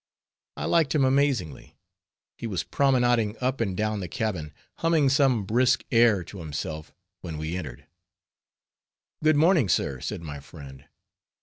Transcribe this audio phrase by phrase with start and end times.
[0.57, 1.75] I liked him amazingly.
[2.35, 7.37] He was promenading up and down the cabin, humming some brisk air to himself when
[7.37, 7.85] we entered.
[9.23, 10.85] "Good morning, sir," said my friend.